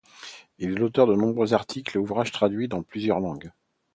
Il 0.57 0.71
est 0.71 0.79
l'auteur 0.79 1.05
de 1.05 1.13
nombreux 1.13 1.53
articles 1.53 1.95
et 1.95 1.99
ouvrages 1.99 2.31
traduit 2.31 2.67
dans 2.67 2.81
plusieurs 2.81 3.19
langues. 3.19 3.51